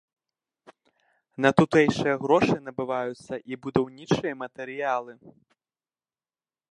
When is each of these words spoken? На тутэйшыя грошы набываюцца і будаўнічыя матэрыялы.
На 1.45 1.49
тутэйшыя 1.59 2.15
грошы 2.23 2.57
набываюцца 2.69 3.33
і 3.53 3.61
будаўнічыя 3.65 4.33
матэрыялы. 4.43 5.13